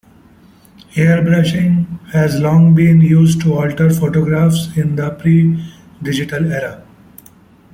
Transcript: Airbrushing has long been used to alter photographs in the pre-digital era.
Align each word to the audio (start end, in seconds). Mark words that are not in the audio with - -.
Airbrushing 0.95 2.03
has 2.07 2.39
long 2.39 2.73
been 2.73 3.01
used 3.01 3.39
to 3.41 3.53
alter 3.53 3.91
photographs 3.93 4.75
in 4.75 4.95
the 4.95 5.11
pre-digital 5.11 6.51
era. 6.51 6.83